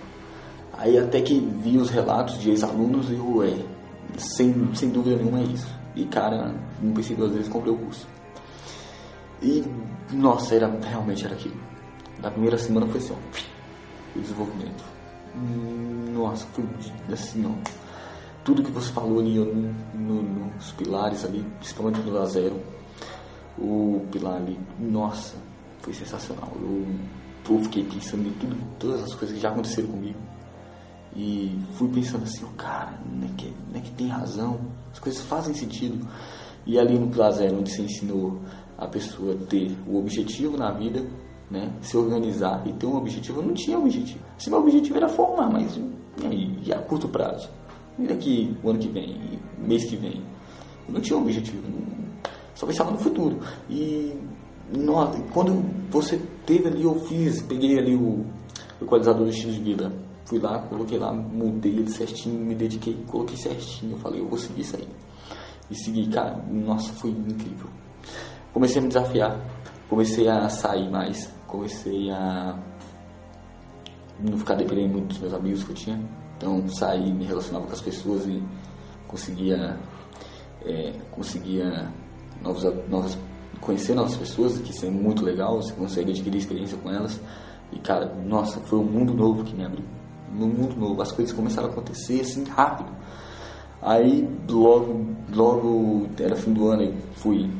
[0.80, 3.54] Aí até que vi os relatos de ex-alunos e eu, é,
[4.16, 5.68] sem, sem dúvida nenhuma é isso.
[5.94, 8.08] E cara, não pensei duas vezes, comprei o curso.
[9.42, 9.62] E,
[10.10, 11.60] nossa, era, realmente era aquilo.
[12.22, 14.82] Na primeira semana foi assim, ó, o desenvolvimento.
[16.14, 16.64] Nossa, foi
[17.12, 17.70] assim, ó.
[18.42, 22.58] Tudo que você falou ali no, no, nos pilares ali, principalmente no zero,
[23.58, 25.36] o pilar ali, nossa,
[25.80, 26.50] foi sensacional.
[26.58, 26.86] Eu,
[27.50, 30.18] eu fiquei pensando em tudo, todas as coisas que já aconteceram comigo.
[31.14, 34.58] E fui pensando assim, oh, cara, não é, que, não é que tem razão,
[34.92, 36.06] as coisas fazem sentido.
[36.66, 38.40] E ali no Pilar Zero, onde você ensinou
[38.78, 41.04] a pessoa ter o objetivo na vida,
[41.50, 44.20] né, se organizar e ter um objetivo, eu não tinha objetivo.
[44.38, 47.48] Se meu objetivo era formar, mas e, aí, e a curto prazo?
[47.98, 50.22] E daqui o ano que vem, mês que vem?
[50.86, 51.62] Eu não tinha um objetivo,
[52.54, 53.40] só pensava no futuro.
[53.68, 54.14] E
[54.76, 58.24] nossa, quando você teve ali, eu fiz, peguei ali o
[58.80, 59.92] equalizador do estilo de vida.
[60.30, 63.94] Fui lá, coloquei lá, mudei ele certinho, me dediquei, coloquei certinho.
[63.94, 64.88] Eu falei, eu vou seguir isso aí.
[65.68, 67.66] E segui, cara, nossa, foi incrível.
[68.52, 69.40] Comecei a me desafiar,
[69.88, 72.56] comecei a sair mais, comecei a
[74.20, 76.00] não ficar dependendo muito dos meus amigos que eu tinha.
[76.36, 78.40] Então saí, me relacionava com as pessoas e
[79.08, 79.80] conseguia,
[80.64, 81.92] é, conseguia
[82.40, 83.18] novos, novas,
[83.60, 87.20] conhecer novas pessoas, que isso é muito legal, você consegue adquirir experiência com elas.
[87.72, 89.99] E cara, nossa, foi um mundo novo que me abriu.
[90.30, 91.02] Num mundo novo.
[91.02, 92.90] As coisas começaram a acontecer assim rápido.
[93.82, 97.50] Aí logo, logo era fim do ano, eu fui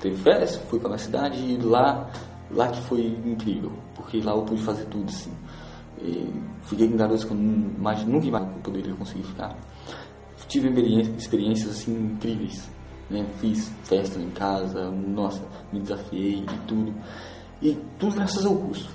[0.00, 2.08] teve férias, fui para a cidade e lá,
[2.50, 5.32] lá que foi incrível, porque lá eu pude fazer tudo assim.
[6.00, 9.56] E fiquei com garotos que eu nunca imaginava que eu poderia conseguir ficar.
[10.46, 10.68] Tive
[11.18, 12.70] experiências assim incríveis,
[13.10, 13.26] né?
[13.38, 16.94] Fiz festa em casa, nossa, me desafiei e tudo.
[17.60, 18.88] E tudo graças ao curso.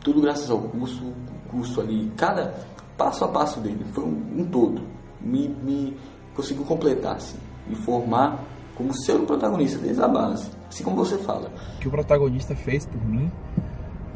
[0.00, 1.12] Tudo graças ao curso,
[1.50, 2.54] curso ali, cada
[2.96, 4.82] passo a passo dele, foi um, um todo.
[5.20, 5.96] Me, me
[6.34, 11.18] conseguiu completar, assim, me formar como ser um protagonista desde a base, assim como você
[11.18, 11.50] fala.
[11.76, 13.30] O que o protagonista fez por mim,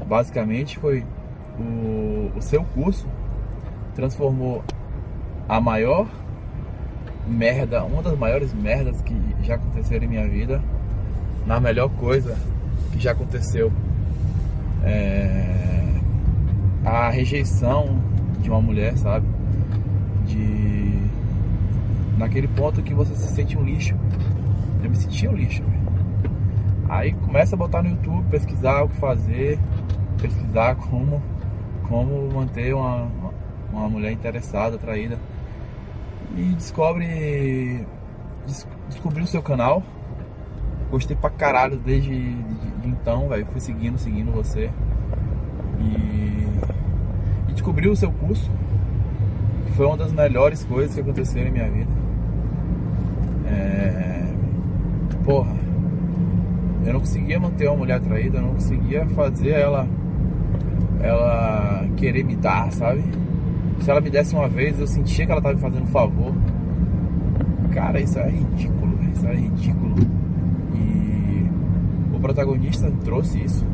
[0.07, 1.05] basicamente, foi
[1.59, 3.07] o, o seu curso
[3.95, 4.62] transformou
[5.49, 6.07] a maior
[7.27, 10.62] merda, uma das maiores merdas que já aconteceram em minha vida,
[11.47, 12.37] na melhor coisa
[12.92, 13.73] que já aconteceu.
[14.85, 15.82] É,
[16.85, 18.01] a rejeição
[18.40, 19.27] de uma mulher, sabe?
[20.27, 20.92] De
[22.16, 23.95] naquele ponto que você se sente um lixo.
[24.83, 25.62] Eu me sentia um lixo.
[26.88, 29.59] Aí começa a botar no YouTube, pesquisar o que fazer,
[30.21, 31.23] pesquisar como
[31.88, 33.09] como manter uma,
[33.73, 35.18] uma mulher interessada, atraída.
[36.37, 37.87] E descobre
[38.88, 39.83] descobri o seu canal,
[40.92, 43.47] Gostei pra caralho desde de, de então, velho.
[43.47, 44.71] Fui seguindo, seguindo você.
[45.83, 46.47] E,
[47.49, 48.51] e descobri o seu curso,
[49.66, 51.90] que foi uma das melhores coisas que aconteceram em minha vida.
[53.47, 54.25] É...
[55.25, 55.55] Porra,
[56.85, 59.87] eu não conseguia manter uma mulher atraída, eu não conseguia fazer ela
[61.01, 63.03] ela querer me dar, sabe?
[63.81, 66.33] Se ela me desse uma vez, eu sentia que ela tava me fazendo um favor.
[67.73, 69.83] Cara, isso é ridículo, isso é ridículo
[72.23, 73.66] protagonista trouxe isso,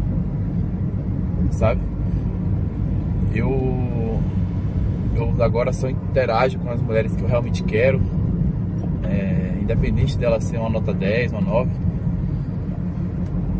[1.51, 1.81] sabe?
[3.35, 4.21] Eu,
[5.15, 8.01] eu agora só interajo com as mulheres que eu realmente quero,
[9.05, 11.71] é, independente dela ser uma nota 10, uma 9.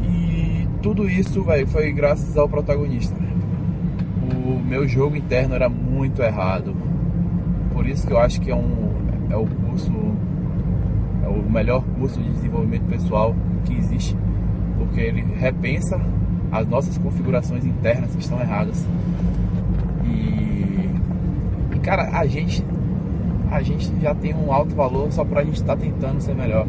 [0.05, 3.17] E tudo isso véio, foi graças ao protagonista.
[4.33, 6.75] O meu jogo interno era muito errado.
[7.73, 8.93] Por isso que eu acho que é, um,
[9.31, 9.93] é o curso,
[11.25, 14.17] é o melhor curso de desenvolvimento pessoal que existe
[14.79, 16.01] porque ele repensa
[16.51, 18.87] as nossas configurações internas que estão erradas.
[20.09, 20.91] E,
[21.75, 22.65] e cara, a gente
[23.51, 26.67] a gente já tem um alto valor só pra gente estar tá tentando ser melhor.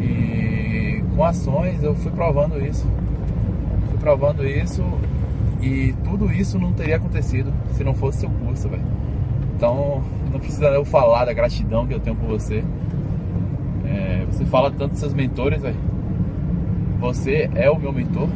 [0.00, 2.86] E com ações eu fui provando isso.
[3.88, 4.82] Fui provando isso
[5.62, 8.82] e tudo isso não teria acontecido se não fosse seu curso, velho.
[9.56, 12.64] Então, não precisa eu falar da gratidão que eu tenho por você.
[13.84, 15.90] É, você fala tanto dos seus mentores, velho
[17.00, 18.28] você é o meu mentor,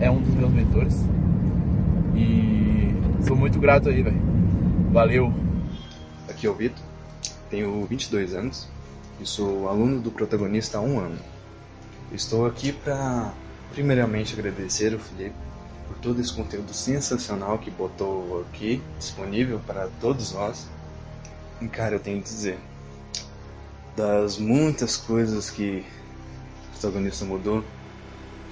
[0.00, 1.06] é um dos meus mentores.
[2.14, 2.75] E
[3.26, 4.20] sou muito grato aí, velho.
[4.92, 5.32] Valeu.
[6.28, 6.82] Aqui é o Vitor,
[7.50, 8.68] tenho 22 anos
[9.20, 11.18] e sou aluno do protagonista há um ano.
[12.12, 13.32] Estou aqui para,
[13.72, 15.34] primeiramente, agradecer ao Felipe
[15.88, 20.68] por todo esse conteúdo sensacional que botou aqui disponível para todos nós.
[21.60, 22.58] E, cara, eu tenho que dizer,
[23.96, 25.84] das muitas coisas que
[26.68, 27.64] o protagonista mudou,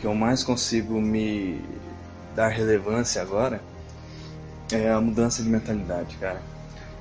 [0.01, 1.61] que eu mais consigo me
[2.35, 3.63] dar relevância agora
[4.73, 6.41] é a mudança de mentalidade, cara.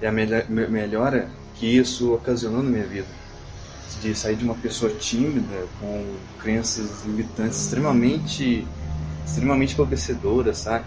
[0.02, 3.08] E a melhora que isso ocasionou na minha vida.
[4.02, 8.68] De sair de uma pessoa tímida, com crenças limitantes extremamente,
[9.26, 10.86] extremamente empobrecedoras, sabe?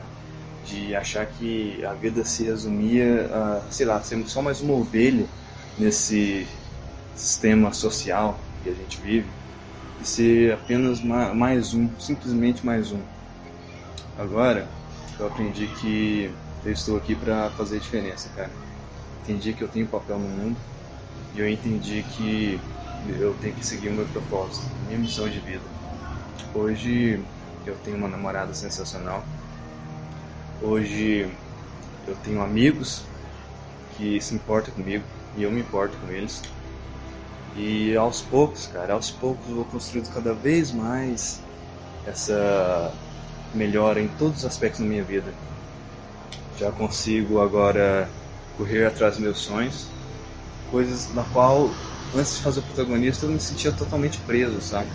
[0.66, 5.26] De achar que a vida se resumia a, sei lá, ser só mais uma ovelha
[5.78, 6.46] nesse
[7.14, 9.26] sistema social que a gente vive
[10.02, 13.00] e ser apenas mais um, simplesmente mais um.
[14.18, 14.68] Agora,
[15.18, 16.30] eu aprendi que
[16.67, 18.50] eu estou aqui para fazer diferença, cara.
[19.23, 20.58] Entendi que eu tenho papel no mundo
[21.33, 22.60] e eu entendi que
[23.06, 25.64] eu tenho que seguir o meu propósito, minha missão de vida.
[26.52, 27.25] Hoje
[27.64, 29.25] eu tenho uma namorada sensacional.
[30.60, 31.33] Hoje
[32.06, 33.04] eu tenho amigos
[33.96, 35.04] que se importam comigo
[35.37, 36.42] e eu me importo com eles.
[37.54, 41.40] E aos poucos, cara, aos poucos eu vou construindo cada vez mais
[42.04, 42.92] essa
[43.54, 45.33] melhora em todos os aspectos da minha vida.
[46.57, 48.11] Já consigo agora
[48.57, 49.90] correr atrás dos meus sonhos,
[50.71, 51.71] coisas na qual
[52.15, 54.90] antes de fazer o protagonista eu me sentia totalmente preso, sabe?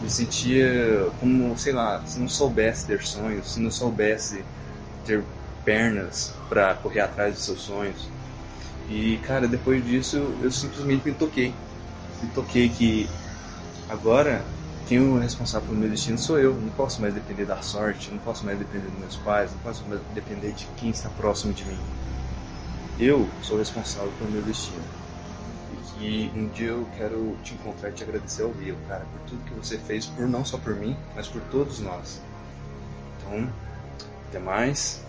[0.00, 4.44] Me sentia como, sei lá, se não soubesse ter sonhos, se não soubesse
[5.04, 5.24] ter
[5.64, 8.08] pernas para correr atrás dos seus sonhos
[8.88, 11.54] e, cara, depois disso eu simplesmente me toquei.
[12.22, 13.08] Me toquei que
[13.88, 14.44] agora
[14.88, 16.54] quem é responsável pelo meu destino sou eu.
[16.54, 19.84] Não posso mais depender da sorte, não posso mais depender dos meus pais, não posso
[19.86, 21.78] mais depender de quem está próximo de mim.
[22.98, 24.82] Eu sou responsável pelo meu destino.
[26.00, 29.20] E que um dia eu quero te encontrar e te agradecer ao vivo, cara, por
[29.28, 32.22] tudo que você fez, por não só por mim, mas por todos nós.
[33.18, 33.46] Então,
[34.28, 35.04] até mais.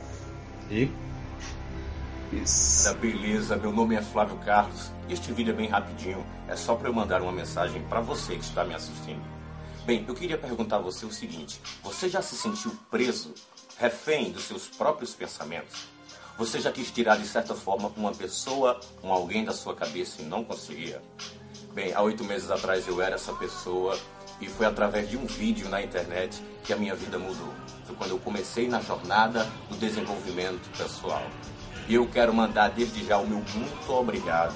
[0.70, 0.92] E.
[2.84, 4.92] Da beleza, meu nome é Flávio Carlos.
[5.10, 8.44] Este vídeo é bem rapidinho, é só para eu mandar uma mensagem para você que
[8.44, 9.39] está me assistindo.
[9.90, 13.34] Bem, eu queria perguntar a você o seguinte: você já se sentiu preso,
[13.80, 15.88] refém dos seus próprios pensamentos?
[16.38, 20.26] Você já quis tirar de certa forma uma pessoa, um alguém da sua cabeça e
[20.26, 21.02] não conseguia?
[21.74, 23.98] Bem, há oito meses atrás eu era essa pessoa
[24.40, 27.52] e foi através de um vídeo na internet que a minha vida mudou.
[27.86, 31.24] Foi quando eu comecei na jornada do desenvolvimento pessoal.
[31.88, 34.56] E eu quero mandar desde já o meu muito obrigado,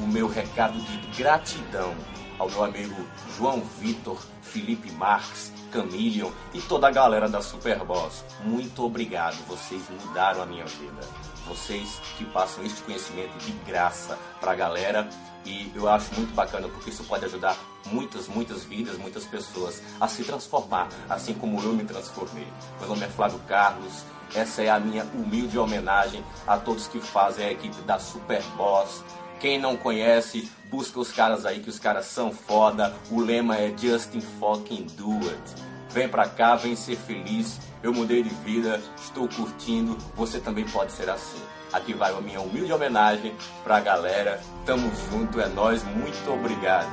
[0.00, 1.94] o meu recado de gratidão
[2.38, 3.06] ao meu amigo
[3.36, 8.24] João Vitor, Felipe Marques, Camilion e toda a galera da Superboss.
[8.44, 11.00] Muito obrigado, vocês mudaram a minha vida.
[11.46, 15.08] Vocês que passam este conhecimento de graça para a galera
[15.44, 17.56] e eu acho muito bacana porque isso pode ajudar
[17.86, 22.46] muitas, muitas vidas, muitas pessoas a se transformar, assim como eu me transformei.
[22.78, 24.04] Meu nome é Flávio Carlos,
[24.34, 29.02] essa é a minha humilde homenagem a todos que fazem a equipe da Superboss.
[29.42, 32.94] Quem não conhece, busca os caras aí que os caras são foda.
[33.10, 35.42] O lema é Justin fucking do it.
[35.90, 37.58] Vem pra cá, vem ser feliz.
[37.82, 39.98] Eu mudei de vida, estou curtindo.
[40.14, 41.42] Você também pode ser assim.
[41.72, 43.34] Aqui vai a minha humilde homenagem
[43.64, 44.40] pra galera.
[44.64, 45.82] Tamo junto, é nós.
[45.82, 46.88] Muito obrigado.